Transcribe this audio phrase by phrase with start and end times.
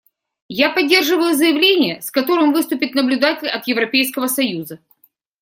[0.49, 4.79] Я поддерживаю заявление, с которым выступит наблюдатель от Европейского союза.